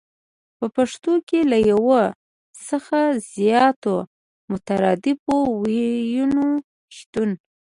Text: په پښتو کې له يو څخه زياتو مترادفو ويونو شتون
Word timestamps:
په 0.57 0.65
پښتو 0.75 1.13
کې 1.27 1.39
له 1.51 1.57
يو 1.69 1.89
څخه 2.67 2.99
زياتو 3.33 3.95
مترادفو 4.51 5.37
ويونو 5.61 6.45
شتون 6.97 7.29